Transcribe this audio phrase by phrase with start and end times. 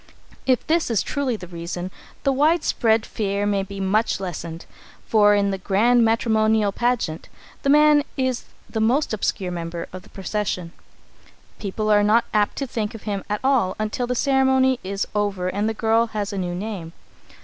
[0.47, 1.91] If this is truly the reason,
[2.23, 4.65] the widespread fear may be much lessened,
[5.05, 7.29] for in the grand matrimonial pageant,
[7.61, 10.71] the man is the most obscure member of the procession.
[11.59, 15.49] People are not apt to think of him at all until the ceremony is over
[15.49, 16.93] and the girl has a new name.